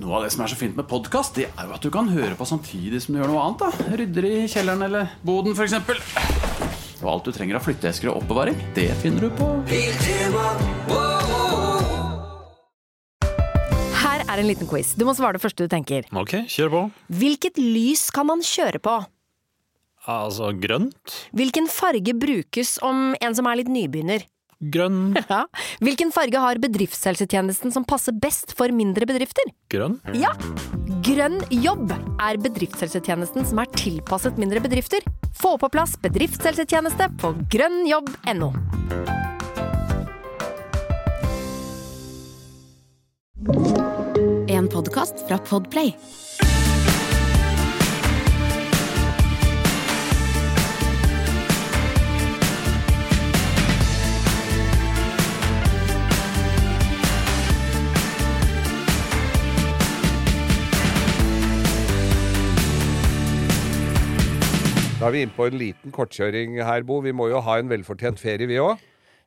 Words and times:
Noe 0.00 0.16
av 0.16 0.22
det 0.24 0.30
som 0.32 0.40
er 0.40 0.48
så 0.48 0.56
fint 0.56 0.76
med 0.78 0.86
podkast, 0.88 1.36
det 1.36 1.50
er 1.50 1.66
jo 1.68 1.74
at 1.76 1.84
du 1.84 1.90
kan 1.92 2.06
høre 2.08 2.32
på 2.38 2.46
samtidig 2.48 3.02
som 3.04 3.12
du 3.12 3.20
gjør 3.20 3.28
noe 3.28 3.42
annet. 3.44 3.60
da 3.60 3.96
Rydder 4.00 4.26
i 4.28 4.36
kjelleren 4.48 4.86
eller 4.86 5.10
boden, 5.26 5.52
f.eks. 5.52 5.74
Og 7.02 7.08
alt 7.12 7.28
du 7.28 7.32
trenger 7.34 7.58
av 7.58 7.66
flytteesker 7.66 8.08
og 8.08 8.22
oppbevaring, 8.22 8.56
det 8.76 8.88
finner 9.02 9.26
du 9.26 9.34
på 9.36 9.50
Her 14.00 14.24
er 14.24 14.40
en 14.40 14.48
liten 14.48 14.70
quiz. 14.70 14.94
Du 14.96 15.04
må 15.04 15.12
svare 15.18 15.36
det 15.36 15.44
første 15.44 15.66
du 15.66 15.72
tenker. 15.72 16.08
Ok, 16.16 16.38
kjør 16.48 16.72
på. 16.72 16.84
Hvilket 17.12 17.60
lys 17.60 18.08
kan 18.14 18.30
man 18.32 18.40
kjøre 18.46 18.80
på? 18.80 18.96
Altså 20.08 20.54
grønt? 20.58 21.18
Hvilken 21.36 21.68
farge 21.70 22.16
brukes 22.16 22.78
om 22.82 23.12
en 23.20 23.36
som 23.36 23.46
er 23.50 23.60
litt 23.60 23.70
nybegynner? 23.70 24.24
Grønn. 24.62 25.16
Ja. 25.32 25.44
Hvilken 25.82 26.12
farge 26.14 26.38
har 26.38 26.60
bedriftshelsetjenesten 26.62 27.72
som 27.74 27.86
passer 27.88 28.14
best 28.14 28.54
for 28.58 28.70
mindre 28.74 29.08
bedrifter? 29.08 29.48
Grønn? 29.72 29.98
Ja! 30.14 30.30
Grønn 31.02 31.40
jobb 31.50 31.90
er 32.22 32.38
bedriftshelsetjenesten 32.42 33.46
som 33.48 33.62
er 33.62 33.70
tilpasset 33.74 34.38
mindre 34.38 34.62
bedrifter. 34.62 35.02
Få 35.34 35.56
på 35.58 35.70
plass 35.72 35.96
bedriftshelsetjeneste 36.02 37.10
på 37.22 37.34
grønnjobb.no. 37.50 38.52
En 44.52 44.68
podkast 44.70 45.26
fra 45.26 45.40
Podplay. 45.48 45.96
Da 65.02 65.08
er 65.08 65.14
vi 65.16 65.22
inne 65.26 65.34
på 65.34 65.48
en 65.50 65.56
liten 65.58 65.90
kortkjøring 65.90 66.60
her, 66.62 66.84
Bo. 66.86 67.00
Vi 67.02 67.10
må 67.10 67.26
jo 67.26 67.40
ha 67.42 67.56
en 67.58 67.66
velfortjent 67.66 68.20
ferie, 68.22 68.46
vi 68.46 68.60
òg. 68.62 68.78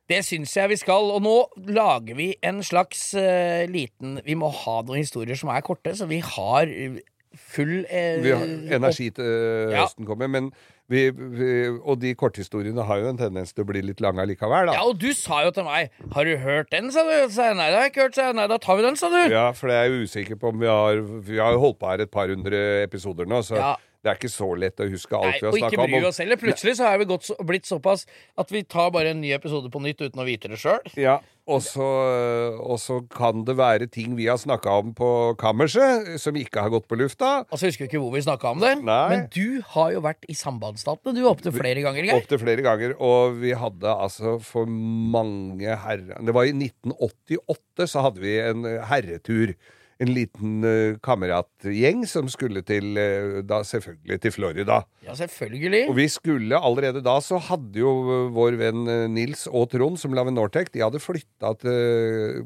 Det 0.08 0.22
syns 0.24 0.54
jeg 0.56 0.70
vi 0.70 0.78
skal, 0.80 1.10
og 1.12 1.20
nå 1.20 1.34
lager 1.68 2.16
vi 2.16 2.30
en 2.46 2.62
slags 2.64 3.10
uh, 3.18 3.66
liten 3.68 4.20
Vi 4.24 4.36
må 4.38 4.48
ha 4.62 4.78
noen 4.86 5.02
historier 5.02 5.36
som 5.36 5.50
er 5.52 5.60
korte, 5.66 5.92
så 5.98 6.06
vi 6.08 6.22
har 6.24 6.70
eh, 6.70 6.96
full 7.36 7.82
uh, 7.90 8.22
Vi 8.24 8.32
har 8.32 8.46
energi 8.78 9.10
til 9.18 9.26
øh, 9.28 9.74
Ja. 9.74 9.82
høsten 9.82 10.08
kommer, 10.08 10.30
men 10.32 10.48
vi, 10.88 11.10
vi, 11.10 11.48
og 11.82 11.98
de 12.00 12.14
korthistoriene 12.16 12.84
har 12.86 13.02
jo 13.02 13.10
en 13.10 13.18
tendens 13.18 13.52
til 13.52 13.66
å 13.66 13.68
bli 13.68 13.82
litt 13.82 14.00
lange 14.00 14.24
likevel, 14.30 14.70
da. 14.70 14.78
Ja, 14.78 14.84
og 14.86 14.96
du 15.02 15.10
sa 15.18 15.42
jo 15.44 15.50
til 15.52 15.66
meg 15.66 15.90
'Har 16.14 16.24
du 16.24 16.36
hørt 16.38 16.70
den?' 16.72 16.92
sa 16.94 17.02
du. 17.02 17.28
Sa 17.28 17.50
jeg, 17.50 17.56
nei, 17.58 17.66
det 17.68 17.76
har 17.76 17.84
jeg 17.84 17.92
ikke 17.92 18.06
hørt. 18.06 18.14
Sa 18.14 18.28
jeg, 18.30 18.36
nei, 18.38 18.46
da 18.46 18.56
tar 18.62 18.78
vi 18.78 18.86
den, 18.86 18.96
sa 18.96 19.10
du. 19.10 19.18
Ja, 19.28 19.50
for 19.50 19.68
jeg 19.68 19.90
er 19.90 20.06
usikker 20.06 20.38
på 20.40 20.54
om 20.54 20.60
vi 20.62 20.70
har 20.70 21.02
Vi 21.02 21.36
har 21.36 21.52
jo 21.52 21.58
holdt 21.66 21.80
på 21.82 21.90
her 21.90 22.06
et 22.06 22.10
par 22.14 22.30
hundre 22.30 22.84
episoder 22.86 23.26
nå, 23.26 23.42
så 23.42 23.58
Ja. 23.58 23.74
Det 24.04 24.12
er 24.12 24.18
ikke 24.18 24.32
så 24.32 24.48
lett 24.58 24.82
å 24.82 24.88
huske 24.90 25.16
alt 25.18 25.32
Nei, 25.32 25.38
vi 25.42 25.48
og 25.48 25.70
ikke 25.70 25.86
bry 25.86 26.02
oss 26.08 26.20
heller. 26.22 26.40
Plutselig 26.40 26.76
så 26.78 26.90
er 26.90 27.00
vi 27.02 27.08
så, 27.26 27.38
blitt 27.46 27.68
såpass 27.68 28.04
at 28.38 28.52
vi 28.54 28.62
tar 28.66 28.92
bare 28.94 29.14
en 29.14 29.22
ny 29.22 29.32
episode 29.36 29.70
på 29.72 29.82
nytt 29.82 30.04
uten 30.04 30.22
å 30.22 30.26
vite 30.28 30.52
det 30.52 30.60
sjøl. 30.62 30.82
Ja, 31.00 31.18
og 31.46 31.62
så, 31.62 32.96
kan 33.14 33.44
det 33.46 33.54
være 33.58 33.86
ting 33.92 34.16
vi 34.18 34.26
har 34.26 34.38
snakka 34.40 34.72
om 34.82 34.90
på 34.98 35.10
kammerset, 35.38 36.16
som 36.22 36.36
ikke 36.38 36.64
har 36.64 36.72
gått 36.74 36.88
på 36.90 36.98
lufta. 36.98 37.44
Og 37.50 37.60
så 37.60 37.70
husker 37.70 37.84
vi 37.84 37.90
ikke 37.92 38.02
hvor 38.02 38.14
vi 38.16 38.24
snakka 38.26 38.50
om 38.56 38.64
det, 38.64 38.74
Nei. 38.82 39.04
men 39.12 39.26
du 39.30 39.62
har 39.74 39.92
jo 39.94 40.02
vært 40.06 40.26
i 40.30 40.34
sambandsstatene, 40.38 41.14
du, 41.14 41.22
opptil 41.30 41.54
flere 41.54 41.84
ganger. 41.86 42.08
Geir. 42.08 42.18
Opptil 42.18 42.42
flere 42.42 42.66
ganger. 42.66 42.96
Og 42.98 43.38
vi 43.42 43.54
hadde 43.58 43.94
altså 43.94 44.36
for 44.42 44.66
mange 44.66 45.78
herrer 45.86 46.18
Det 46.26 46.34
var 46.34 46.48
i 46.48 46.54
1988 46.54 47.90
så 47.92 48.06
hadde 48.08 48.22
vi 48.22 48.36
en 48.42 48.66
herretur. 48.90 49.54
En 49.96 50.10
liten 50.12 50.60
uh, 50.60 50.96
kameratgjeng 51.00 52.02
som 52.04 52.26
skulle 52.28 52.60
til 52.68 52.98
uh, 53.00 53.38
Da 53.48 53.62
selvfølgelig 53.64 54.18
til 54.20 54.34
Florida. 54.34 54.82
Ja, 55.06 55.14
selvfølgelig. 55.16 55.86
Og 55.88 55.96
vi 55.96 56.04
skulle 56.12 56.58
allerede 56.58 57.00
da 57.04 57.14
så 57.24 57.38
hadde 57.40 57.80
jo 57.80 57.92
vår 58.34 58.58
venn 58.60 58.90
eh, 58.90 59.06
Nils 59.08 59.46
og 59.46 59.70
Trond, 59.72 59.96
som 60.00 60.12
la 60.16 60.24
ved 60.26 60.34
Nortec, 60.36 60.68
de 60.74 60.82
hadde 60.82 61.00
flytta 61.00 61.52
til, 61.62 62.42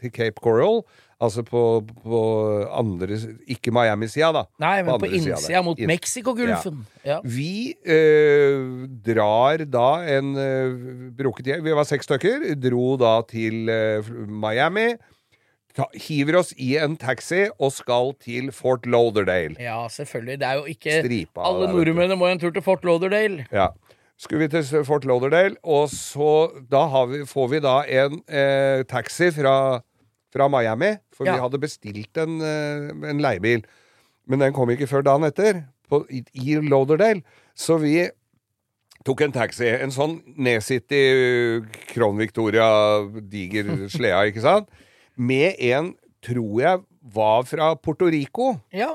til 0.00 0.12
Cape 0.14 0.42
Coral. 0.42 0.82
Altså 1.20 1.44
på, 1.44 1.62
på 2.00 2.20
andre 2.72 3.18
Ikke 3.52 3.68
Miami-sida, 3.76 4.30
da. 4.32 4.44
Nei, 4.62 4.78
men 4.80 4.94
på 4.94 5.04
på 5.04 5.10
innsida 5.18 5.60
mot 5.62 5.78
In 5.78 5.90
Mexicogolfen. 5.92 6.80
Ja. 7.04 7.20
Vi 7.20 7.76
eh, 7.84 8.56
drar 9.04 9.66
da 9.68 9.90
en 10.16 10.32
brukket 11.18 11.52
gjeng. 11.52 11.64
Vi 11.68 11.76
var 11.76 11.86
seks 11.86 12.08
stykker. 12.08 12.48
Dro 12.56 12.94
da 13.00 13.18
til 13.28 13.68
Miami. 14.26 14.94
Hiver 15.94 16.36
oss 16.40 16.50
i 16.58 16.72
en 16.82 16.96
taxi 16.98 17.44
og 17.58 17.70
skal 17.72 18.10
til 18.20 18.50
Fort 18.52 18.86
Lauderdale. 18.90 19.54
ja, 19.60 19.76
selvfølgelig. 19.88 20.38
Det 20.40 20.46
er 20.48 20.54
jo 20.58 20.64
ikke 20.64 20.96
Stripa 21.04 21.40
Alle 21.46 21.68
nordmennene 21.70 22.16
må 22.18 22.26
en 22.26 22.40
tur 22.42 22.50
til 22.50 22.62
Fort 22.62 22.84
Lauderdale. 22.84 23.46
Ja. 23.52 23.68
Skulle 24.18 24.48
vi 24.48 24.48
til 24.52 24.84
Fort 24.84 25.04
Lauderdale, 25.08 25.56
og 25.64 25.88
så 25.88 26.50
da 26.70 26.82
har 26.92 27.06
vi, 27.06 27.22
får 27.26 27.48
vi 27.54 27.60
da 27.64 27.76
en 27.88 28.18
eh, 28.28 28.82
taxi 28.90 29.30
fra, 29.32 29.80
fra 30.34 30.48
Miami, 30.52 30.96
for 31.16 31.24
Ja. 31.24 31.34
vi 31.38 31.40
hadde 31.46 31.60
bestilt 31.62 32.18
en, 32.18 32.40
eh, 32.42 33.10
en 33.10 33.20
leiebil. 33.22 33.62
Men 34.28 34.40
den 34.44 34.52
kom 34.52 34.68
ikke 34.70 34.86
før 34.90 35.02
dagen 35.06 35.24
etter, 35.24 35.62
på, 35.88 36.02
i, 36.10 36.20
i 36.34 36.58
Lauderdale. 36.60 37.22
Så 37.56 37.78
vi 37.80 38.08
tok 39.06 39.22
en 39.24 39.32
taxi. 39.32 39.66
En 39.80 39.90
sånn 39.90 40.18
nedsittig 40.36 41.64
Crown 41.94 42.18
Victoria, 42.20 42.68
diger 43.32 43.70
sleda, 43.94 44.26
ikke 44.28 44.44
sant? 44.44 44.68
Med 45.20 45.60
en, 45.70 45.94
tror 46.24 46.60
jeg, 46.62 46.82
var 47.14 47.46
fra 47.48 47.74
Puerto 47.76 48.08
Rico. 48.12 48.54
Ja. 48.72 48.94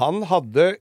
Han 0.00 0.22
hadde 0.28 0.76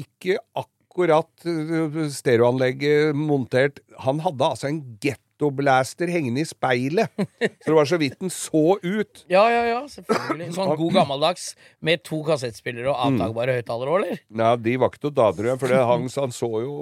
ikke 0.00 0.38
akkurat 0.56 1.48
øh, 1.48 2.06
stereoanlegget 2.12 3.16
montert. 3.16 3.80
Han 4.04 4.20
hadde 4.24 4.46
altså 4.46 4.70
en 4.70 4.80
gettoblaster 5.02 6.10
hengende 6.12 6.44
i 6.44 6.48
speilet. 6.48 7.12
Så 7.40 7.66
det 7.66 7.76
var 7.76 7.88
så 7.88 7.98
vidt 8.00 8.18
den 8.20 8.32
så 8.32 8.76
ut. 8.76 9.24
ja, 9.34 9.44
ja, 9.52 9.62
ja, 9.70 9.80
selvfølgelig. 9.92 10.50
Sånn 10.56 10.72
god 10.80 10.96
gammeldags 11.00 11.50
med 11.84 12.04
to 12.06 12.22
kassettspillere 12.28 12.92
og 12.92 13.04
avtagbare 13.08 13.58
høyttalere 13.60 13.94
òg, 13.94 14.00
eller? 14.02 14.24
Nei, 14.42 14.54
de 14.68 14.78
var 14.80 14.92
ikke 14.92 15.04
noe 15.08 15.18
da, 15.20 15.28
tror 15.36 15.52
jeg, 15.52 15.62
for 15.64 15.76
så 15.76 16.24
han 16.24 16.36
så 16.36 16.50
jo 16.64 16.74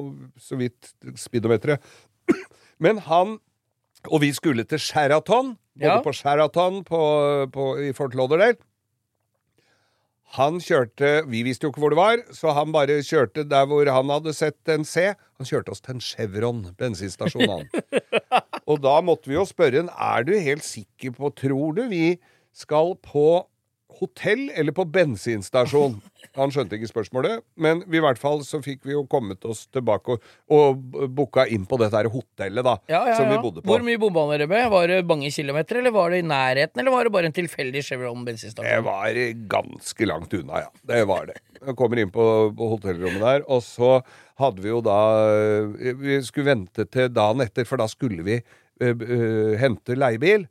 så 0.42 0.58
vidt 0.60 0.94
speedometeret. 1.18 1.94
Men 2.84 3.02
han 3.06 3.38
Og 4.06 4.22
vi 4.22 4.30
skulle 4.36 4.64
til 4.68 4.78
Sheraton, 4.78 5.56
både 5.78 5.90
Ja. 5.98 6.00
på 6.02 6.12
Sheraton 6.14 6.84
på, 6.86 7.00
på, 7.52 7.64
i 7.82 7.92
Fort 7.92 8.14
Lauderdale. 8.14 8.56
Han 10.36 10.58
kjørte 10.60 11.24
Vi 11.30 11.40
visste 11.46 11.64
jo 11.64 11.70
ikke 11.72 11.80
hvor 11.80 11.94
det 11.94 11.98
var, 11.98 12.22
så 12.36 12.52
han 12.52 12.72
bare 12.74 12.98
kjørte 13.06 13.46
der 13.48 13.64
hvor 13.66 13.88
han 13.88 14.10
hadde 14.12 14.34
sett 14.36 14.68
en 14.68 14.84
C. 14.84 15.14
Han 15.40 15.48
kjørte 15.48 15.72
oss 15.72 15.80
til 15.80 15.96
en 15.96 16.02
Chevron 16.04 16.64
bensinstasjon, 16.78 17.48
han. 17.48 17.68
Og 18.68 18.82
da 18.84 18.98
måtte 19.00 19.30
vi 19.30 19.38
jo 19.38 19.46
spørre 19.48 19.86
han 19.86 19.88
er 19.94 20.26
du 20.28 20.34
helt 20.36 20.66
sikker 20.66 21.14
på 21.16 21.30
Tror 21.38 21.72
du 21.78 21.86
vi 21.88 22.18
skal 22.52 22.92
på 23.00 23.46
hotell 23.98 24.48
eller 24.54 24.74
på 24.76 24.84
bensinstasjon? 24.88 25.98
Han 26.38 26.52
skjønte 26.54 26.76
ikke 26.76 26.90
spørsmålet, 26.90 27.42
men 27.58 27.80
vi, 27.86 27.98
i 27.98 28.02
hvert 28.04 28.20
fall 28.20 28.42
så 28.46 28.60
fikk 28.62 28.84
vi 28.86 28.94
jo 28.94 29.04
kommet 29.10 29.44
oss 29.48 29.64
tilbake 29.74 30.14
og, 30.16 30.28
og 30.54 31.08
booka 31.14 31.46
inn 31.50 31.64
på 31.68 31.78
dette 31.80 31.98
her 31.98 32.10
hotellet, 32.12 32.64
da, 32.66 32.76
Ja, 32.90 33.02
ja, 33.10 33.16
som 33.18 33.30
vi 33.32 33.40
bodde 33.42 33.62
på. 33.62 33.72
Hvor 33.72 33.84
mye 33.86 34.00
bomba 34.02 34.26
dere 34.34 34.48
med? 34.50 34.68
Var 34.74 34.92
det 34.92 35.00
mange 35.08 35.32
kilometer, 35.34 35.80
eller 35.80 35.94
var 35.94 36.14
det 36.14 36.22
i 36.22 36.28
nærheten, 36.28 36.82
eller 36.82 36.94
var 36.94 37.08
det 37.08 37.14
bare 37.16 37.30
en 37.30 37.36
tilfeldig 37.36 37.84
Chevron 37.86 38.24
bensinstasjon? 38.28 38.68
Det 38.68 38.86
var 38.86 39.18
ganske 39.56 40.10
langt 40.10 40.38
unna, 40.38 40.64
ja. 40.66 40.72
Det 40.92 41.02
var 41.10 41.28
det. 41.32 41.40
Jeg 41.58 41.74
kommer 41.78 41.98
inn 41.98 42.14
på, 42.14 42.24
på 42.54 42.72
hotellrommet 42.76 43.24
der, 43.24 43.44
og 43.50 43.64
så 43.66 43.98
hadde 44.38 44.62
vi 44.62 44.70
jo 44.70 44.78
da 44.86 44.98
Vi 45.98 46.20
skulle 46.22 46.52
vente 46.52 46.84
til 46.86 47.10
dagen 47.10 47.42
etter, 47.42 47.66
for 47.66 47.80
da 47.80 47.88
skulle 47.90 48.22
vi 48.26 48.38
Uh, 48.78 48.94
uh, 48.94 49.54
hente 49.58 49.96
leiebil. 49.98 50.46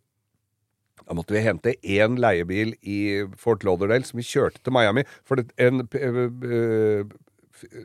Da 1.07 1.16
måtte 1.16 1.35
vi 1.35 1.45
hente 1.45 1.75
én 1.81 2.18
leiebil 2.19 2.73
i 2.84 3.00
Fort 3.40 3.63
Lauderdale 3.63 4.03
som 4.07 4.19
vi 4.19 4.27
kjørte 4.27 4.59
til 4.59 4.75
Miami. 4.75 5.06
For 5.27 5.39
det, 5.39 5.54
en 5.62 5.86
uh, 5.88 6.19
uh, 6.44 7.15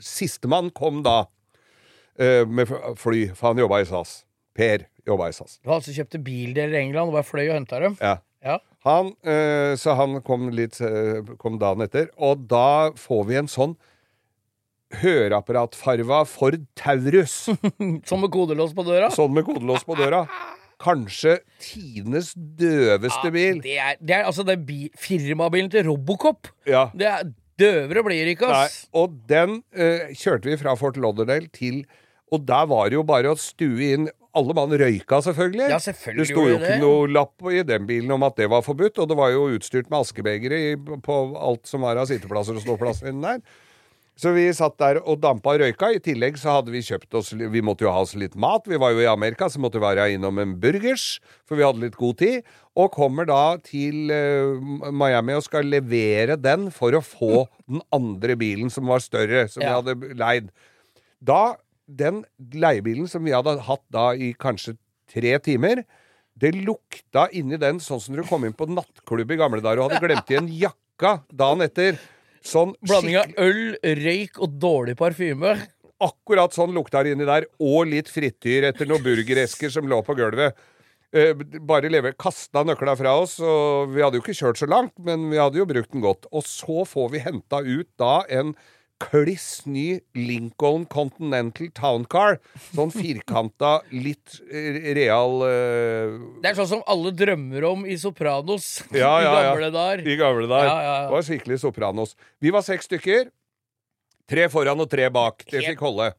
Sistemann 0.03 0.73
kom 0.75 1.03
da 1.07 1.23
eh, 2.19 2.47
med 2.49 2.69
fly, 2.99 3.29
for 3.37 3.53
han 3.53 3.63
jobba 3.63 3.83
i 3.83 3.89
SAS. 3.89 4.23
Per 4.57 4.87
jobba 5.09 5.31
i 5.31 5.37
SAS. 5.37 5.59
Du 5.63 5.71
har 5.71 5.81
altså 5.81 5.95
kjøpte 5.97 6.21
bildeler 6.25 6.77
i 6.77 6.83
England 6.83 7.13
og 7.13 7.17
bare 7.17 7.29
fløy 7.29 7.47
og 7.47 7.57
henta 7.57 7.81
dem? 7.85 7.97
Ja. 8.03 8.19
Ja. 8.43 8.59
Han, 8.83 9.13
eh, 9.23 9.73
så 9.79 9.95
han 9.95 10.19
kom 10.27 10.49
litt 10.55 10.81
eh, 10.83 11.23
kom 11.39 11.61
dagen 11.63 11.85
etter, 11.85 12.11
og 12.19 12.49
da 12.51 12.91
får 12.99 13.27
vi 13.29 13.39
en 13.39 13.51
sånn 13.51 13.77
høreapparatfarva 15.03 16.25
Ford 16.29 16.67
Taurus. 16.77 17.37
sånn 18.09 18.25
med 18.25 18.33
kodelås 18.35 18.75
på 18.77 18.85
døra? 18.85 19.13
sånn 19.15 19.33
med 19.39 19.47
kodelås 19.49 19.87
på 19.89 19.97
døra. 19.97 20.27
Kanskje 20.83 21.37
tidenes 21.63 22.33
døveste 22.37 23.31
bil. 23.35 23.61
Det 23.63 23.77
er, 23.79 23.95
det 24.03 24.17
er 24.19 24.27
altså 24.29 24.45
den 24.47 24.65
bi- 24.67 24.91
firmabilen 24.99 25.71
til 25.71 25.87
Robocop. 25.91 26.51
Ja. 26.67 26.89
Det 26.97 27.07
er 27.11 27.31
Døvere 27.61 28.01
blir 28.03 28.25
det 28.25 28.33
ikke, 28.33 28.49
Nei, 28.49 28.69
og 28.97 29.13
den 29.29 29.59
uh, 29.77 30.09
kjørte 30.17 30.49
vi 30.49 30.57
fra 30.59 30.73
Fort 30.81 30.97
Lauderdale 30.99 31.51
til 31.53 31.83
Og 32.33 32.41
der 32.49 32.65
var 32.67 32.89
det 32.89 32.97
jo 32.97 33.03
bare 33.07 33.29
å 33.31 33.37
stue 33.39 33.91
inn 33.93 34.09
alle 34.33 34.55
mann 34.57 34.73
røyka, 34.73 35.19
selvfølgelig. 35.21 35.67
Ja, 35.69 35.77
selvfølgelig 35.85 36.25
det 36.25 36.31
sto 36.33 36.45
jo 36.49 36.55
ikke 36.57 36.79
noe 36.81 37.11
lapp 37.13 37.45
i 37.53 37.61
den 37.69 37.85
bilen 37.87 38.15
om 38.17 38.25
at 38.25 38.39
det 38.41 38.47
var 38.49 38.65
forbudt, 38.65 38.97
og 39.05 39.11
det 39.11 39.19
var 39.19 39.35
jo 39.35 39.43
utstyrt 39.53 39.91
med 39.93 39.99
askebegre 40.01 40.61
på 41.05 41.19
alt 41.37 41.69
som 41.69 41.85
var 41.85 42.01
av 42.01 42.09
sitteplasser 42.09 42.57
og 42.57 42.65
ståplasser 42.65 43.11
inni 43.13 43.27
der. 43.29 43.43
Så 44.21 44.35
vi 44.37 44.45
satt 44.55 44.75
der 44.79 44.99
og 45.01 45.23
dampa 45.23 45.55
og 45.55 45.63
røyka. 45.63 45.89
I 45.97 46.01
tillegg 46.05 46.37
så 46.39 46.59
hadde 46.59 46.71
vi 46.75 46.83
kjøpt 46.85 47.15
oss 47.17 47.31
Vi 47.33 47.63
måtte 47.65 47.87
jo 47.87 47.91
ha 47.95 48.03
oss 48.05 48.13
litt 48.19 48.35
mat. 48.37 48.67
Vi 48.69 48.77
var 48.79 48.93
jo 48.93 49.01
i 49.01 49.09
Amerika, 49.09 49.49
så 49.49 49.59
måtte 49.63 49.81
vi 49.81 49.87
være 49.87 50.11
innom 50.15 50.39
en 50.43 50.53
burgers, 50.61 51.17
for 51.49 51.57
vi 51.57 51.65
hadde 51.65 51.81
litt 51.81 51.97
god 51.97 52.19
tid. 52.21 52.45
Og 52.77 52.93
kommer 52.93 53.27
da 53.29 53.57
til 53.65 54.13
eh, 54.13 54.93
Miami 54.93 55.35
og 55.39 55.47
skal 55.49 55.65
levere 55.73 56.37
den 56.37 56.69
for 56.71 56.93
å 56.95 57.03
få 57.05 57.47
den 57.73 57.81
andre 57.93 58.37
bilen 58.39 58.71
som 58.73 58.87
var 58.93 59.01
større, 59.05 59.47
som 59.49 59.65
Ja. 59.65 59.81
vi 59.81 59.95
hadde 59.95 60.15
leid. 60.21 60.53
Da 61.25 61.57
den 61.89 62.23
leiebilen 62.53 63.09
som 63.11 63.25
vi 63.25 63.33
hadde 63.35 63.57
hatt 63.65 63.85
da 63.93 64.13
i 64.15 64.35
kanskje 64.39 64.77
tre 65.13 65.35
timer 65.45 65.83
det 66.41 66.55
lukta 66.57 67.27
inni 67.37 67.59
den 67.61 67.81
sånn 67.83 68.01
som 68.01 68.17
du 68.17 68.23
kom 68.25 68.45
inn 68.49 68.55
på 68.57 68.65
nattklubb 68.71 69.31
i 69.35 69.37
gamle 69.41 69.61
dager 69.65 69.83
og 69.83 69.91
hadde 69.93 70.05
glemt 70.07 70.31
igjen 70.33 70.49
jakka 70.49 71.19
dagen 71.29 71.61
etter. 71.65 71.99
Sånn 72.43 72.75
Blanding 72.83 73.21
av 73.21 73.33
øl, 73.41 73.77
røyk 74.03 74.41
og 74.43 74.59
dårlig 74.63 74.97
parfyme. 74.99 75.55
Akkurat 76.03 76.55
sånn 76.55 76.75
lukta 76.75 77.05
det 77.07 77.15
inni 77.15 77.27
der, 77.29 77.47
og 77.63 77.87
litt 77.91 78.11
frityr 78.11 78.67
etter 78.73 78.89
noen 78.91 79.05
burgeresker 79.05 79.71
som 79.71 79.87
lå 79.91 80.01
på 80.03 80.17
gulvet. 80.19 80.59
Eh, 81.13 81.37
bare 81.61 81.91
lever, 81.93 82.17
kasta 82.19 82.65
nøkla 82.65 82.97
fra 82.99 83.15
oss, 83.21 83.37
og 83.45 83.93
vi 83.93 84.03
hadde 84.03 84.19
jo 84.19 84.25
ikke 84.25 84.37
kjørt 84.39 84.63
så 84.63 84.69
langt, 84.71 84.95
men 85.05 85.29
vi 85.31 85.39
hadde 85.39 85.61
jo 85.61 85.69
brukt 85.69 85.93
den 85.93 86.03
godt. 86.05 86.27
Og 86.33 86.47
så 86.49 86.87
får 86.89 87.11
vi 87.13 87.23
henta 87.23 87.61
ut 87.63 87.91
da 88.01 88.23
en 88.33 88.55
kliss 89.03 89.65
ny 89.67 90.01
Lincoln 90.17 90.87
Continental 90.91 91.71
Town 91.77 92.07
Car. 92.11 92.39
Sånn 92.73 92.93
firkanta, 92.95 93.75
litt 93.95 94.39
eh, 94.49 94.93
real 94.99 95.43
uh... 95.43 96.17
Det 96.43 96.53
er 96.53 96.59
sånn 96.59 96.71
som 96.77 96.85
alle 96.91 97.15
drømmer 97.17 97.69
om 97.69 97.87
i 97.87 97.99
Sopranos 98.01 98.69
Ja, 98.91 99.15
ja, 99.25 99.33
i 99.33 99.47
gamle 99.51 99.71
dager. 99.75 100.05
I 100.07 100.19
gamle 100.21 100.49
dager. 100.51 100.69
Ja, 100.69 100.77
ja, 100.77 100.93
ja. 100.97 101.07
Det 101.07 101.17
var 101.17 101.31
skikkelig 101.31 101.63
Sopranos. 101.63 102.17
Vi 102.43 102.53
var 102.55 102.67
seks 102.67 102.91
stykker. 102.91 103.31
Tre 104.31 104.47
foran 104.53 104.81
og 104.81 104.91
tre 104.91 105.09
bak. 105.13 105.45
Det 105.51 105.65
fikk 105.67 105.83
holde. 105.85 106.13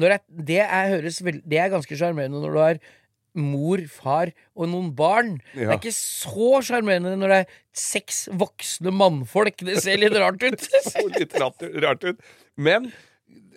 Når 0.00 0.14
jeg, 0.14 0.22
det, 0.48 0.62
er, 0.64 0.94
høres 0.94 1.18
det 1.20 1.58
er 1.60 1.72
ganske 1.72 1.96
sjarmerende 1.98 2.40
når 2.40 2.54
du 2.56 2.60
har 2.62 2.80
mor, 3.38 3.82
far 3.90 4.32
og 4.56 4.70
noen 4.72 4.90
barn. 4.96 5.36
Det 5.54 5.68
er 5.68 5.76
ikke 5.76 5.94
så 5.96 6.60
sjarmerende 6.66 7.14
når 7.20 7.34
det 7.34 7.38
er 7.44 7.54
seks 7.76 8.24
voksne 8.40 8.92
mannfolk. 8.94 9.62
Det 9.66 9.78
ser 9.84 10.00
litt 10.02 10.16
rart 10.18 10.42
ut. 10.42 10.66
Det 10.72 10.82
så 10.86 11.06
litt 11.06 11.38
rart, 11.40 11.64
rart 11.84 12.04
ut. 12.06 12.20
Men 12.60 12.90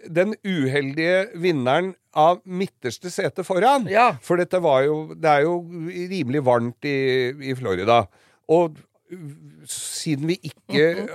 den 0.03 0.35
uheldige 0.43 1.29
vinneren 1.39 1.93
av 2.13 2.41
midterste 2.45 3.09
sete 3.09 3.45
foran 3.47 3.87
Ja. 3.89 4.13
For 4.21 4.37
dette 4.37 4.59
var 4.61 4.83
jo 4.85 4.97
Det 5.15 5.29
er 5.29 5.45
jo 5.47 5.55
rimelig 6.11 6.43
varmt 6.45 6.85
i, 6.85 7.31
i 7.49 7.55
Florida. 7.57 8.03
Og 8.51 8.77
siden 9.69 10.27
vi 10.31 10.37
ikke 10.49 11.07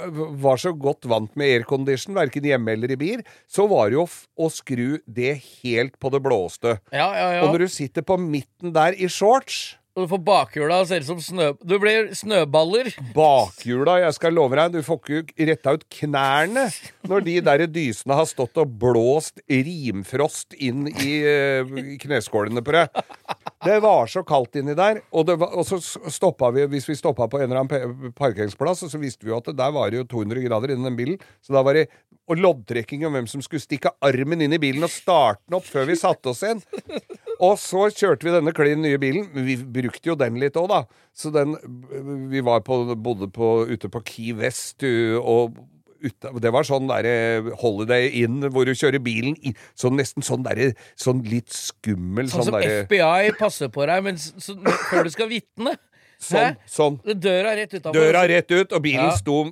var 0.43 0.61
så 0.61 0.73
godt 0.77 1.09
vant 1.11 1.35
med 1.39 1.55
aircondition, 1.59 2.17
verken 2.17 2.47
hjemme 2.49 2.75
eller 2.77 2.95
i 2.95 2.99
bil, 3.01 3.25
så 3.51 3.67
var 3.71 3.91
det 3.91 3.99
jo 3.99 4.07
å 4.09 4.49
skru 4.53 5.01
det 5.07 5.35
helt 5.63 5.99
på 6.01 6.13
det 6.15 6.23
blåste. 6.25 6.79
Ja, 6.93 7.11
ja, 7.17 7.29
ja. 7.39 7.43
Og 7.45 7.53
når 7.55 7.67
du 7.67 7.75
sitter 7.79 8.07
på 8.07 8.19
midten 8.21 8.73
der 8.77 8.97
i 8.97 9.11
shorts 9.11 9.77
Og 9.99 10.05
du 10.05 10.11
får 10.13 10.21
bakhjula 10.23 10.77
og 10.79 10.87
ser 10.87 11.03
ut 11.03 11.09
som 11.09 11.19
snø... 11.19 11.49
Du 11.59 11.75
blir 11.83 12.13
snøballer. 12.15 12.93
Bakhjula, 13.17 13.97
jeg 14.05 14.15
skal 14.15 14.37
love 14.37 14.55
deg, 14.55 14.77
du 14.77 14.87
får 14.87 15.01
ikke 15.03 15.49
retta 15.49 15.75
ut 15.75 15.83
knærne 15.91 16.69
når 17.11 17.25
de 17.27 17.35
der 17.49 17.65
dysene 17.67 18.15
har 18.15 18.29
stått 18.31 18.61
og 18.63 18.77
blåst 18.79 19.43
rimfrost 19.51 20.55
inn 20.55 20.87
i 20.93 21.17
eh, 21.27 21.73
kneskålene 22.05 22.63
på 22.63 22.77
deg. 22.77 23.03
Det 23.65 23.79
var 23.83 24.07
så 24.07 24.23
kaldt 24.23 24.55
inni 24.61 24.75
der, 24.79 25.01
og, 25.11 25.33
var, 25.41 25.55
og 25.59 25.67
så 25.67 25.81
stoppa 26.15 26.53
vi 26.55 26.67
Hvis 26.71 26.87
vi 26.87 26.95
stoppa 26.99 27.27
på 27.31 27.41
en 27.41 27.49
eller 27.49 27.65
annen 27.65 28.13
parkeringsplass, 28.15 28.85
så 28.87 29.01
visste 29.03 29.27
vi 29.27 29.33
jo 29.33 29.41
at 29.41 29.51
der 29.51 29.73
var 29.75 29.91
det 29.91 29.99
jo 29.99 30.07
200 30.13 30.45
grader 30.47 30.75
innen 30.75 30.87
den 30.87 30.99
bilen, 30.99 31.19
så 31.43 31.57
da 31.57 31.65
var 31.67 31.79
det 31.79 31.89
og 32.29 32.37
loddtrekking 32.37 33.07
om 33.09 33.15
hvem 33.17 33.29
som 33.31 33.41
skulle 33.45 33.63
stikke 33.63 33.95
armen 34.05 34.45
inn 34.45 34.53
i 34.53 34.61
bilen 34.61 34.85
og 34.85 34.93
starte 34.93 35.41
den 35.47 35.57
opp 35.57 35.65
før 35.65 35.89
vi 35.89 35.97
satte 35.97 36.29
oss 36.35 36.43
inn. 36.45 36.61
Og 37.39 37.55
så 37.63 37.87
kjørte 37.95 38.27
vi 38.27 38.35
denne 38.35 38.53
klin 38.53 38.83
nye 38.83 38.99
bilen. 39.01 39.31
Men 39.33 39.47
Vi 39.47 39.57
brukte 39.63 40.11
jo 40.11 40.17
den 40.19 40.37
litt 40.43 40.59
òg, 40.61 40.69
da. 40.69 40.83
Så 41.17 41.33
den 41.33 41.57
Vi 42.29 42.43
var 42.45 42.61
på, 42.67 42.83
bodde 42.97 43.31
på, 43.33 43.63
ute 43.71 43.89
på 43.89 44.03
Key 44.05 44.35
West, 44.37 44.85
og 45.23 45.57
ute, 46.03 46.31
det 46.41 46.53
var 46.55 46.63
sånn 46.69 46.87
derre 46.91 47.55
Holiday 47.63 48.09
Inn 48.23 48.41
hvor 48.53 48.65
du 48.69 48.73
kjører 48.75 49.03
bilen 49.03 49.35
inn 49.43 49.55
sånn 49.79 49.97
nesten 49.99 50.23
sånn 50.27 50.43
derre 50.47 50.73
Sånn 50.99 51.23
litt 51.29 51.51
skummel 51.55 52.29
Sånn 52.31 52.45
sånn, 52.45 52.51
som 52.53 52.61
der, 52.61 52.85
FBI 52.87 53.33
passer 53.39 53.69
på 53.75 53.87
deg 53.91 54.03
mens, 54.07 54.33
så, 54.39 54.57
før 54.91 55.05
du 55.09 55.11
skal 55.15 55.29
vitne. 55.31 55.77
Sånn. 56.19 56.57
sånn. 56.67 56.97
Døra 57.23 57.53
rett 57.55 57.77
utafor. 57.77 57.95
Døra 57.95 58.25
rett 58.27 58.51
ut, 58.51 58.73
og 58.75 58.83
bilen 58.83 59.07
Ja. 59.07 59.17
sto 59.17 59.45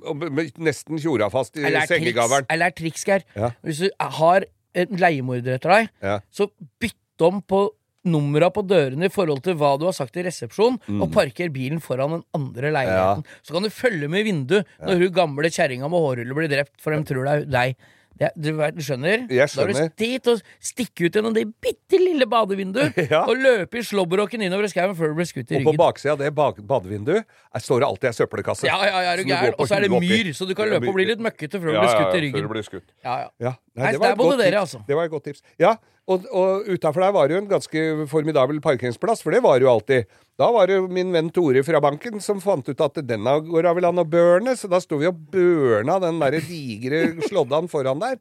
nesten 0.58 0.98
tjora 0.98 1.28
fast 1.30 1.54
i 1.56 1.62
er 1.62 1.86
sengegaveren. 1.86 2.46
eller 2.50 2.66
er 2.66 2.74
triks, 2.74 3.04
Geir. 3.06 3.22
Ja. 3.36 3.52
Hvis 3.62 3.78
du 3.84 3.90
har 4.00 4.44
en 4.74 4.96
leiemorder 4.98 5.54
etter 5.60 5.70
deg, 5.70 5.88
Ja. 6.02 6.18
så 6.32 6.50
bytt 6.80 7.22
om 7.22 7.40
på 7.42 7.70
numra 8.06 8.48
på 8.54 8.62
dørene 8.66 9.10
i 9.10 9.12
forhold 9.12 9.42
til 9.46 9.58
hva 9.58 9.74
du 9.80 9.84
har 9.88 9.96
sagt 9.98 10.16
i 10.16 10.24
resepsjon, 10.26 10.78
og 11.00 11.10
parker 11.14 11.50
bilen 11.54 11.82
foran 11.82 12.16
den 12.18 12.24
andre 12.38 12.70
leiligheten. 12.78 13.26
Så 13.42 13.52
kan 13.56 13.66
du 13.66 13.72
følge 13.74 14.08
med 14.08 14.22
i 14.24 14.30
vinduet 14.30 14.66
når 14.80 15.04
hun 15.06 15.12
gamle 15.20 15.50
kjerringa 15.52 15.90
med 15.90 16.02
hårrulle 16.06 16.38
blir 16.38 16.48
drept, 16.54 16.74
for 16.80 16.94
de 16.96 17.02
tror 17.10 17.26
det 17.28 17.36
er 17.42 17.46
deg. 17.58 17.76
Det, 18.16 18.30
du, 18.40 18.46
vet- 18.56 18.72
du 18.72 18.80
skjønner? 18.80 19.26
Jeg 19.28 19.36
Da 19.36 19.44
er 19.44 19.50
skjønner. 19.52 19.88
du 19.92 19.96
tid 20.00 20.22
til 20.24 20.38
å 20.38 20.40
stikke 20.64 21.04
ut 21.04 21.16
gjennom 21.18 21.34
det 21.36 21.42
bitte 21.60 21.98
lille 22.00 22.24
badevinduet 22.24 22.96
Ja. 23.12 23.26
og 23.28 23.36
løpe 23.36 23.76
i 23.76 23.82
slåbroken 23.84 24.40
innover 24.46 24.70
skauen 24.72 24.96
før 24.96 25.12
du 25.12 25.18
blir 25.18 25.28
skutt 25.28 25.50
i 25.52 25.58
ryggen. 25.58 25.66
Og 25.68 25.74
på 25.76 25.82
baksida 25.82 26.14
av 26.14 26.22
det 26.22 26.30
badevinduet 26.32 27.26
står 27.60 27.82
det 27.84 27.88
alltid 27.90 28.08
ei 28.08 28.16
søppelkasse. 28.16 28.66
Ja, 28.70 28.78
ja, 28.88 29.02
ja, 29.04 29.12
er 29.12 29.20
du 29.20 29.28
gæren? 29.28 29.58
Og 29.60 29.68
så 29.68 29.76
er 29.76 29.84
det 29.84 29.92
myr, 29.92 30.32
så 30.32 30.48
du 30.48 30.54
kan 30.56 30.70
løpe 30.72 30.88
og 30.88 30.96
bli 30.96 31.04
litt 31.10 31.20
møkkete 31.28 31.60
før 31.60 31.68
du 31.68 31.76
Ja, 31.76 31.82
blir 31.84 31.92
skutt 31.92 32.16
i 32.16 32.22
ryggen. 32.24 32.32
ja, 32.32 32.40
ja, 32.40 32.40
Før 32.40 32.48
du 32.48 32.54
blir 32.56 32.66
skutt. 32.70 32.88
Ja, 33.04 33.18
ja. 33.50 33.52
Ja, 33.76 33.82
Nei, 33.84 33.92
det 33.92 34.00
var 34.00 34.14
et 34.14 34.20
godt 34.22 34.40
dere, 34.40 34.62
altså. 34.64 34.80
Det 34.88 34.96
var 34.96 35.04
et 35.08 35.12
godt 35.12 35.26
tips. 35.28 35.42
Ja, 35.60 35.74
og, 36.08 36.24
og 36.30 36.68
utafor 36.70 37.02
der 37.02 37.12
var 37.12 37.28
det 37.28 37.34
jo 37.36 37.40
en 37.42 37.50
ganske 37.50 37.82
formidabel 38.08 38.60
parkeringsplass, 38.64 39.20
for 39.26 39.34
det 39.34 39.42
var 39.44 39.58
det 39.58 39.66
jo 39.66 39.72
alltid. 39.74 40.06
Da 40.40 40.48
var 40.54 40.70
det 40.70 40.78
min 40.92 41.12
venn 41.12 41.28
Tore 41.34 41.64
fra 41.66 41.80
banken 41.84 42.22
som 42.24 42.40
fant 42.40 42.68
ut 42.70 42.84
at 42.86 43.00
denne 43.04 43.36
går 43.48 43.66
da 43.66 43.74
vel 43.76 43.88
an 43.90 44.00
å 44.00 44.06
børne, 44.08 44.54
så 44.56 44.70
da 44.70 44.80
sto 44.80 45.00
vi 45.02 45.10
og 45.10 45.18
børna 45.34 45.98
den 46.06 46.22
derre 46.22 46.40
digre 46.46 47.02
slåddaen 47.26 47.68
foran 47.72 48.00
der. 48.00 48.16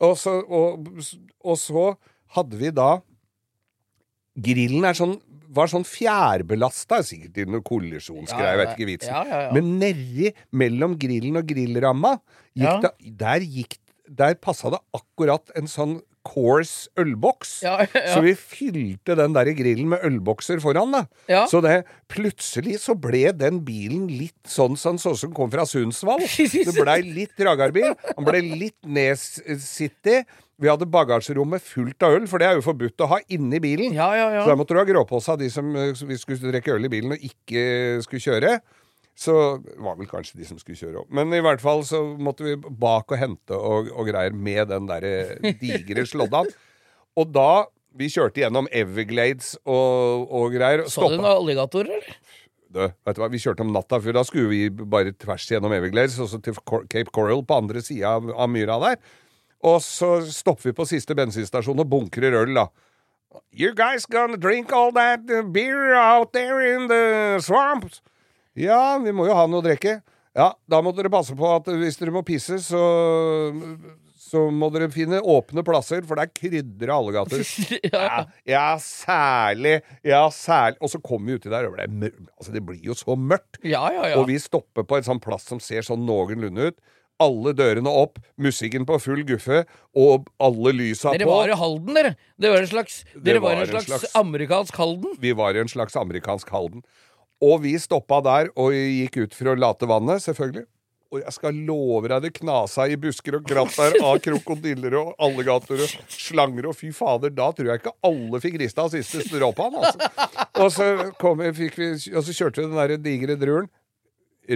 Og 0.00 0.16
så, 0.16 0.38
og, 0.42 0.88
og 1.44 1.60
så 1.60 1.90
hadde 2.36 2.58
vi 2.60 2.72
da 2.74 2.96
Grillen 4.40 4.86
er 4.86 4.96
sånn 4.96 5.18
var 5.50 5.66
sånn 5.70 5.82
fjærbelasta, 5.82 7.00
sikkert 7.02 7.40
i 7.42 7.46
noe 7.50 7.64
kollisjonsgreier, 7.66 8.52
jeg 8.52 8.60
vet 8.60 8.74
ikke 8.76 8.86
vitsen. 8.86 9.14
Ja, 9.16 9.22
ja, 9.26 9.40
ja. 9.48 9.54
Men 9.56 9.72
nedi 9.80 10.30
mellom 10.54 10.94
grillen 11.00 11.40
og 11.40 11.48
grillramma 11.50 12.12
gikk 12.54 12.68
Ja. 12.68 12.76
det, 12.84 12.92
der, 13.18 13.46
gikk, 13.56 13.74
der 14.10 14.38
passa 14.42 14.72
det 14.74 14.80
akkurat 14.96 15.52
en 15.58 15.70
sånn 15.70 16.00
Course 16.26 16.90
ølboks. 17.00 17.62
Ja, 17.64 17.78
ja. 17.94 18.02
Så 18.12 18.20
vi 18.24 18.34
fylte 18.36 19.16
den 19.16 19.32
der 19.32 19.48
grillen 19.56 19.88
med 19.94 20.04
ølbokser 20.04 20.60
foran, 20.60 20.92
da. 20.92 21.04
Ja. 21.30 21.46
Så 21.48 21.62
det, 21.64 21.78
plutselig 22.12 22.76
så 22.82 22.92
ble 22.98 23.30
den 23.32 23.62
bilen 23.64 24.04
litt 24.12 24.36
sånn 24.48 24.76
sånn 24.80 25.00
sånn 25.00 25.16
som 25.16 25.32
kom 25.36 25.48
fra 25.52 25.64
Sundsvall. 25.68 26.20
Det 26.70 26.76
blei 26.76 27.00
litt 27.06 27.32
dragarbil. 27.40 27.94
Han 28.12 28.28
ble 28.28 28.42
litt 28.44 28.78
nedsittig. 28.84 30.20
Vi 30.60 30.68
hadde 30.68 30.84
bagasjerommet 30.92 31.64
fullt 31.64 32.04
av 32.04 32.18
øl, 32.18 32.26
for 32.28 32.42
det 32.42 32.50
er 32.50 32.58
jo 32.58 32.64
forbudt 32.66 33.00
å 33.00 33.08
ha 33.14 33.18
inni 33.32 33.56
bilen. 33.64 33.94
Ja, 33.96 34.10
ja, 34.12 34.26
ja. 34.34 34.42
Så 34.44 34.52
da 34.52 34.58
måtte 34.60 34.76
du 34.76 34.80
ha 34.82 34.84
gråpåsa 34.84 35.38
de 35.40 35.48
som 35.52 35.72
eh, 35.72 35.94
som 35.96 36.10
vi 36.10 36.18
skulle 36.20 36.52
drikke 36.52 36.74
øl 36.76 36.84
i 36.84 36.92
bilen 36.92 37.16
og 37.16 37.24
ikke 37.30 37.62
skulle 38.04 38.20
kjøre. 38.26 38.58
Så 39.20 39.34
var 39.76 39.98
vel 39.98 40.08
kanskje 40.08 40.38
de 40.40 40.46
som 40.48 40.56
skulle 40.60 40.78
kjøre 40.80 41.02
opp. 41.02 41.10
Men 41.12 41.32
i 41.36 41.42
hvert 41.44 41.60
fall 41.60 41.82
så 41.84 42.00
måtte 42.16 42.46
vi 42.46 42.54
bak 42.56 43.12
og 43.12 43.20
hente 43.20 43.56
og, 43.56 43.90
og 43.92 44.08
greier 44.08 44.32
med 44.32 44.70
den 44.72 44.88
derre 44.88 45.36
digre 45.60 46.06
slåddaen. 46.08 46.48
Og 47.20 47.32
da 47.34 47.66
vi 48.00 48.08
kjørte 48.08 48.40
gjennom 48.40 48.68
Everglades 48.72 49.56
og, 49.66 50.24
og 50.30 50.54
greier 50.54 50.86
Så 50.88 51.08
du 51.10 51.18
noen 51.18 51.26
alligatorer, 51.34 51.98
eller? 51.98 52.18
du, 52.70 52.84
vet 52.86 53.16
du 53.16 53.20
hva, 53.20 53.28
Vi 53.32 53.40
kjørte 53.42 53.64
om 53.66 53.72
natta, 53.74 53.98
for 54.00 54.14
da 54.16 54.22
skulle 54.24 54.50
vi 54.52 54.60
bare 54.70 55.12
tvers 55.18 55.48
gjennom 55.50 55.74
Everglades 55.74 56.18
og 56.22 56.30
så 56.30 56.38
til 56.40 56.56
Cape 56.64 57.10
Coral 57.12 57.42
på 57.44 57.58
andre 57.64 57.82
sida 57.84 58.14
av, 58.16 58.30
av 58.30 58.48
myra 58.52 58.78
der. 58.84 59.00
Og 59.66 59.82
så 59.84 60.20
stopper 60.32 60.70
vi 60.70 60.76
på 60.78 60.86
siste 60.88 61.16
bensinstasjon 61.18 61.82
og 61.82 61.90
bunkrer 61.90 62.38
øl, 62.40 62.54
da. 62.56 62.70
You 63.52 63.74
guys 63.76 64.06
gonna 64.10 64.38
drink 64.40 64.72
all 64.72 64.94
that 64.96 65.26
beer 65.52 65.92
out 65.94 66.32
there 66.32 66.62
in 66.64 66.88
the 66.88 67.36
swamps? 67.44 68.00
Ja, 68.58 68.98
vi 68.98 69.12
må 69.14 69.26
jo 69.28 69.36
ha 69.36 69.46
noe 69.46 69.62
å 69.62 69.66
drikke. 69.66 70.00
Ja, 70.36 70.52
da 70.70 70.78
må 70.82 70.92
dere 70.94 71.10
passe 71.10 71.34
på 71.38 71.48
at 71.56 71.66
hvis 71.74 71.98
dere 71.98 72.14
må 72.14 72.22
pisse, 72.26 72.58
så 72.62 72.82
så 74.30 74.44
må 74.54 74.68
dere 74.70 74.86
finne 74.94 75.18
åpne 75.26 75.64
plasser, 75.66 76.04
for 76.06 76.20
der 76.20 76.30
krydrer 76.30 77.10
gater. 77.16 77.42
Ja, 77.90 78.20
ja, 78.46 78.66
særlig. 78.78 79.80
Ja, 80.06 80.22
særlig. 80.30 80.78
Og 80.84 80.92
så 80.92 81.00
kommer 81.02 81.32
vi 81.32 81.40
uti 81.40 81.50
der, 81.50 81.66
og 81.66 81.74
det, 81.80 81.88
er 81.88 82.14
altså, 82.38 82.54
det 82.54 82.62
blir 82.66 82.84
jo 82.92 82.94
så 82.94 83.16
mørkt. 83.18 83.58
Ja, 83.66 83.88
ja, 83.90 84.06
ja. 84.12 84.20
Og 84.20 84.28
vi 84.30 84.38
stopper 84.38 84.86
på 84.86 85.00
en 85.00 85.08
sånn 85.08 85.22
plass 85.24 85.48
som 85.50 85.58
ser 85.62 85.82
sånn 85.86 86.06
noenlunde 86.06 86.70
ut. 86.70 86.78
alle 87.20 87.52
dørene 87.52 87.90
opp, 87.92 88.16
musikken 88.40 88.86
på 88.88 88.96
full 89.02 89.26
guffe, 89.28 89.64
og 89.92 90.30
alle 90.40 90.70
lysa 90.72 91.10
Dere 91.12 91.26
på. 91.28 91.34
var 91.34 91.50
i 91.52 91.58
Halden, 91.60 91.92
dere. 91.98 92.14
Det 92.40 92.48
var 92.48 92.62
en 92.62 92.70
slags, 92.70 92.94
dere 93.12 93.42
var 93.44 93.50
var 93.50 93.58
en 93.58 93.66
en 93.66 93.72
slags, 93.74 93.90
slags- 93.90 94.14
amerikansk 94.16 94.78
Halden. 94.80 95.18
Vi 95.20 95.34
var 95.36 95.52
i 95.58 95.60
en 95.60 95.68
slags 95.68 95.98
amerikansk 96.00 96.48
Halden. 96.48 96.80
Og 97.40 97.62
vi 97.64 97.76
stoppa 97.80 98.20
der 98.24 98.50
og 98.60 98.74
gikk 98.74 99.22
ut 99.24 99.36
for 99.36 99.52
å 99.52 99.56
late 99.56 99.88
vannet, 99.88 100.22
selvfølgelig. 100.24 100.66
Og 101.10 101.24
jeg 101.24 101.34
skal 101.34 101.56
love 101.66 102.06
deg 102.06 102.22
det 102.22 102.30
knasa 102.36 102.84
i 102.86 102.98
busker 103.00 103.40
og 103.40 103.48
kratt 103.48 103.74
der 103.74 103.96
av 104.06 104.20
krokodiller 104.24 104.94
og 105.00 105.08
alligatorer 105.18 105.82
og 105.88 106.14
slanger 106.14 106.68
og 106.70 106.76
fy 106.78 106.92
fader, 106.94 107.32
da 107.34 107.48
tror 107.50 107.72
jeg 107.72 107.82
ikke 107.82 107.96
alle 108.06 108.40
fikk 108.44 108.60
rista 108.62 108.86
siste 108.92 109.24
stråpann, 109.26 109.80
altså. 109.80 110.10
Og 110.62 110.70
så, 110.70 110.86
vi, 111.40 111.90
og 112.14 112.22
så 112.28 112.36
kjørte 112.36 112.62
vi 112.62 112.68
den 112.68 112.78
der 112.78 112.94
digre 113.02 113.38
druren. 113.40 113.66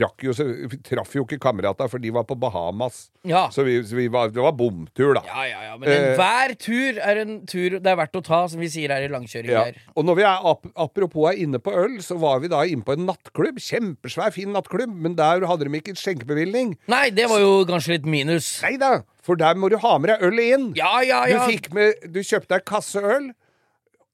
Rakk 0.03 0.25
jo, 0.27 0.33
så, 0.35 0.45
vi 0.71 0.79
traff 0.83 1.13
jo 1.15 1.23
ikke 1.23 1.39
kamerata, 1.43 1.87
for 1.91 2.03
de 2.03 2.11
var 2.15 2.25
på 2.27 2.35
Bahamas. 2.41 3.11
Ja. 3.23 3.45
Så, 3.55 3.63
vi, 3.67 3.77
så 3.87 3.95
vi 3.95 4.09
var, 4.11 4.33
det 4.35 4.43
var 4.43 4.53
bomtur, 4.59 5.13
da. 5.15 5.23
Ja, 5.29 5.45
ja, 5.47 5.61
ja, 5.69 5.77
men 5.79 5.89
Eh. 5.89 6.55
tur 6.59 6.99
er 6.99 7.21
en 7.23 7.47
tur 7.47 7.79
det 7.79 7.87
er 7.93 7.97
verdt 8.01 8.19
å 8.19 8.23
ta, 8.25 8.41
som 8.51 8.59
vi 8.61 8.69
sier 8.73 8.91
her 8.91 9.07
i 9.07 9.09
langkjøring 9.13 9.51
Ja. 9.53 9.65
her. 9.69 9.79
Og 9.97 10.05
når 10.05 10.17
vi 10.19 10.23
er 10.27 10.49
ap 10.51 10.67
apropos 10.77 11.31
er 11.31 11.39
inne 11.45 11.59
på 11.63 11.73
øl, 11.73 11.99
så 12.03 12.19
var 12.19 12.41
vi 12.41 12.49
da 12.49 12.63
inne 12.65 12.83
på 12.83 12.93
en 12.97 13.07
nattklubb. 13.07 13.61
Kjempesvær, 13.63 14.33
fin 14.35 14.53
nattklubb, 14.53 14.91
men 14.95 15.15
der 15.15 15.47
hadde 15.47 15.69
de 15.69 15.79
ikke 15.79 15.95
skjenkebevilgning. 15.95 16.77
Nei, 16.89 17.11
det 17.11 17.29
var 17.31 17.39
jo 17.41 17.65
kanskje 17.65 17.99
litt 17.99 18.07
minus. 18.07 18.61
Nei 18.63 18.77
da, 18.77 19.03
for 19.23 19.37
der 19.37 19.55
må 19.55 19.71
du 19.71 19.79
ha 19.79 19.97
med 19.99 20.11
deg 20.11 20.23
øl 20.27 20.39
inn. 20.43 20.69
Ja, 20.77 21.01
ja, 21.07 21.25
ja. 21.31 21.47
Du, 21.47 21.75
med, 21.75 21.95
du 22.11 22.21
kjøpte 22.21 22.57
deg 22.59 22.65
kasse 22.69 22.99
øl, 23.01 23.31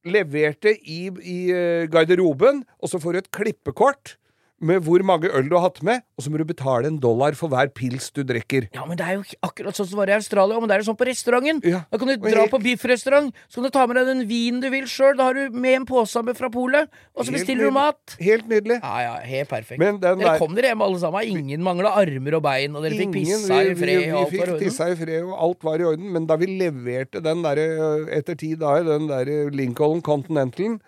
leverte 0.04 0.72
i, 0.80 1.08
i 1.20 1.38
eh, 1.52 1.86
garderoben, 1.92 2.62
og 2.80 2.88
så 2.92 3.00
får 3.02 3.12
du 3.12 3.18
et 3.24 3.30
klippekort 3.36 4.16
med 4.60 4.82
hvor 4.84 5.00
mange 5.06 5.28
øl 5.32 5.46
du 5.48 5.54
har 5.56 5.62
hatt 5.70 5.78
med, 5.86 6.02
og 6.18 6.24
så 6.24 6.30
må 6.32 6.36
du 6.40 6.44
betale 6.44 6.88
en 6.90 6.98
dollar 7.00 7.32
for 7.38 7.48
hver 7.48 7.70
pils 7.72 8.10
du 8.12 8.20
drikker. 8.28 8.66
Ja, 8.76 8.84
men 8.84 8.98
det 9.00 9.06
er 9.08 9.14
jo 9.16 9.22
akkurat 9.46 9.72
sånn 9.78 9.88
som 9.88 9.96
det 9.96 10.00
var 10.02 10.12
i 10.12 10.16
Australia, 10.18 10.58
men 10.60 10.68
det 10.68 10.76
er 10.76 10.82
jo 10.82 10.88
sånn 10.90 10.98
på 11.00 11.06
restauranten. 11.08 11.62
Ja. 11.64 11.80
Da 11.90 12.00
kan 12.00 12.10
du 12.10 12.16
dra 12.20 12.42
helt- 12.42 12.52
på 12.52 12.60
biffrestaurant, 12.62 13.32
så 13.48 13.54
kan 13.60 13.64
du 13.64 13.70
ta 13.70 13.86
med 13.88 13.96
deg 13.96 14.10
den 14.10 14.22
vinen 14.28 14.60
du 14.60 14.68
vil 14.68 14.84
sjøl. 14.84 15.16
Da 15.16 15.30
har 15.30 15.34
du 15.34 15.56
med 15.56 15.78
en 15.80 15.86
pose 15.88 16.22
med 16.22 16.36
fra 16.36 16.50
polet, 16.52 16.90
og 17.16 17.24
så 17.24 17.30
Helt 17.32 17.38
bestiller 17.40 17.70
du 17.70 17.70
mat. 17.78 18.16
Helt 18.20 18.48
nydelig. 18.48 18.80
Ja, 18.82 18.96
ja, 19.06 19.14
helt 19.24 19.48
perfekt. 19.48 19.78
Men 19.78 19.98
den 19.98 20.18
dere 20.20 20.36
kom 20.38 20.54
dere 20.54 20.74
hjem 20.74 20.82
alle 20.82 21.00
sammen. 21.00 21.24
Ingen 21.24 21.62
mangla 21.64 21.94
armer 21.96 22.36
og 22.36 22.42
bein, 22.44 22.76
og 22.76 22.84
dere 22.84 22.98
fikk 23.00 23.16
Ingen, 23.16 23.24
pissa 23.24 23.62
i 23.64 23.74
fred. 23.74 23.96
Vi, 23.96 24.04
vi 24.04 24.12
var 24.12 24.30
fikk 24.30 24.58
tissa 24.60 24.90
i 24.92 24.98
fred, 25.00 25.22
og 25.24 25.34
alt 25.48 25.64
var 25.64 25.80
i 25.80 25.88
orden. 25.88 26.12
Men 26.12 26.26
da 26.26 26.36
vi 26.36 26.46
leverte 26.60 27.22
den 27.24 27.40
derre 27.42 27.66
etter 28.12 28.36
ti 28.36 28.52
dager, 28.60 28.84
den 28.84 29.08
derre 29.08 29.50
Lincoln 29.56 30.02
Continentalen, 30.04 30.80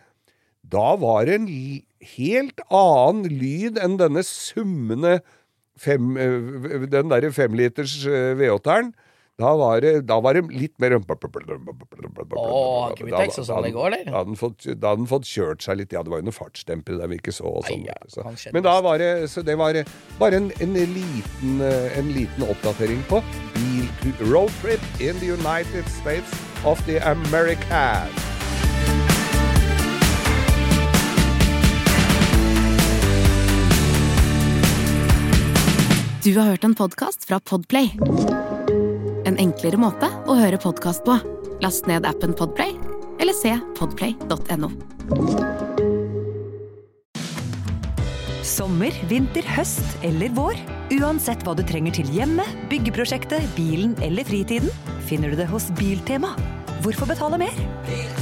da 0.68 0.94
var 0.96 1.24
det 1.26 1.34
en 1.40 1.48
helt 2.16 2.60
annen 2.68 3.30
lyd 3.30 3.78
enn 3.80 3.98
denne 4.00 4.24
summende 4.26 5.20
fem, 5.78 6.16
eh, 6.16 6.86
Den 6.92 7.10
derre 7.12 7.32
femliters 7.34 8.04
eh, 8.06 8.34
V8-eren. 8.38 8.92
Da 9.40 9.54
var, 9.56 9.80
det, 9.80 10.06
da 10.06 10.18
var 10.22 10.36
det 10.36 10.42
litt 10.52 10.74
mer 10.82 10.92
Åh, 10.92 12.90
ikke 12.92 13.06
vi 13.08 13.14
Texas-anlegg 13.16 13.74
også, 13.74 13.86
eller? 13.88 14.04
Da 14.04 14.18
hadde 14.18 14.28
den 14.28 14.38
fått, 14.38 14.66
da 14.68 14.92
hadde 14.92 15.00
den 15.00 15.08
fått 15.10 15.26
kjørt 15.26 15.64
seg 15.64 15.78
litt. 15.80 15.94
Ja, 15.96 16.02
det 16.04 16.12
var 16.12 16.20
jo 16.20 16.26
noen 16.28 16.36
fartsdempere 16.36 17.00
der 17.00 17.10
vi 17.10 17.18
ikke 17.18 17.34
så. 17.34 17.48
Og 17.48 17.64
sånt, 17.66 17.88
så. 18.12 18.52
Men 18.54 18.66
da 18.66 18.76
var 18.84 19.00
det, 19.02 19.10
så 19.32 19.42
det 19.46 19.56
var 19.58 19.80
bare 20.20 20.42
en, 20.42 20.50
en, 20.60 20.76
liten, 20.94 21.64
eh, 21.64 21.98
en 21.98 22.12
liten 22.12 22.44
oppdatering 22.46 23.00
på 23.10 23.22
bil 23.56 23.88
road 24.28 24.52
trip 24.60 24.84
in 25.00 25.16
the 25.24 25.32
United 25.32 25.88
States 25.88 26.36
of 26.68 26.84
the 26.86 27.00
Americas. 27.00 28.31
Du 36.22 36.36
har 36.38 36.44
hørt 36.44 36.64
en 36.64 36.74
podkast 36.78 37.24
fra 37.26 37.40
Podplay. 37.40 37.88
En 39.26 39.34
enklere 39.42 39.74
måte 39.74 40.06
å 40.30 40.36
høre 40.38 40.60
podkast 40.62 41.02
på. 41.02 41.16
Last 41.64 41.88
ned 41.90 42.06
appen 42.06 42.30
Podplay, 42.38 42.76
eller 43.18 43.34
se 43.34 43.56
podplay.no. 43.74 44.70
Sommer, 48.46 49.02
vinter, 49.10 49.50
høst 49.58 49.98
eller 50.06 50.30
vår. 50.38 50.62
Uansett 51.00 51.42
hva 51.42 51.56
du 51.58 51.66
trenger 51.66 51.98
til 51.98 52.14
hjemmet, 52.14 52.54
byggeprosjektet, 52.70 53.42
bilen 53.58 53.98
eller 53.98 54.22
fritiden, 54.22 54.70
finner 55.10 55.34
du 55.34 55.42
det 55.42 55.50
hos 55.50 55.72
Biltema. 55.74 56.36
Hvorfor 56.86 57.10
betale 57.10 57.42
mer? 57.42 58.21